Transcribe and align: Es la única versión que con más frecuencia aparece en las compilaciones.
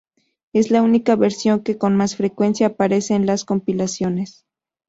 Es 0.51 0.71
la 0.71 0.81
única 0.81 1.15
versión 1.15 1.59
que 1.59 1.77
con 1.77 1.95
más 1.95 2.15
frecuencia 2.15 2.65
aparece 2.65 3.13
en 3.13 3.27
las 3.27 3.45
compilaciones. 3.45 4.47